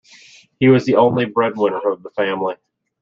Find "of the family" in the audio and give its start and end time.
1.91-2.55